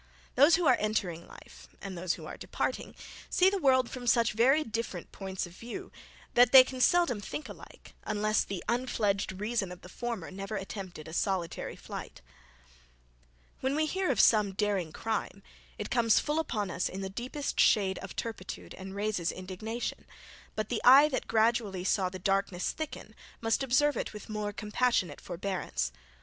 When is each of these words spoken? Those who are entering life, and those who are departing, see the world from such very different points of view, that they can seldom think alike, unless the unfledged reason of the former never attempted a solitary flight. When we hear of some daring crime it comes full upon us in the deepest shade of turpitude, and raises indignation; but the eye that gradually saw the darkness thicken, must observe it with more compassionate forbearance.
Those 0.33 0.55
who 0.55 0.65
are 0.65 0.77
entering 0.79 1.27
life, 1.27 1.67
and 1.79 1.95
those 1.95 2.13
who 2.15 2.25
are 2.25 2.35
departing, 2.35 2.95
see 3.29 3.51
the 3.51 3.59
world 3.59 3.87
from 3.87 4.07
such 4.07 4.33
very 4.33 4.63
different 4.63 5.11
points 5.11 5.45
of 5.45 5.53
view, 5.55 5.91
that 6.33 6.51
they 6.51 6.63
can 6.63 6.81
seldom 6.81 7.21
think 7.21 7.47
alike, 7.47 7.93
unless 8.03 8.43
the 8.43 8.63
unfledged 8.67 9.39
reason 9.39 9.71
of 9.71 9.81
the 9.81 9.89
former 9.89 10.31
never 10.31 10.55
attempted 10.55 11.07
a 11.07 11.13
solitary 11.13 11.75
flight. 11.75 12.23
When 13.59 13.75
we 13.75 13.85
hear 13.85 14.09
of 14.09 14.19
some 14.19 14.53
daring 14.53 14.91
crime 14.91 15.43
it 15.77 15.91
comes 15.91 16.19
full 16.19 16.39
upon 16.39 16.71
us 16.71 16.89
in 16.89 17.01
the 17.01 17.07
deepest 17.07 17.59
shade 17.59 17.99
of 17.99 18.15
turpitude, 18.15 18.73
and 18.73 18.95
raises 18.95 19.31
indignation; 19.31 20.07
but 20.55 20.69
the 20.69 20.81
eye 20.83 21.09
that 21.09 21.27
gradually 21.27 21.83
saw 21.83 22.09
the 22.09 22.17
darkness 22.17 22.71
thicken, 22.71 23.13
must 23.39 23.61
observe 23.61 23.95
it 23.95 24.13
with 24.13 24.29
more 24.29 24.51
compassionate 24.51 25.21
forbearance. 25.21 25.91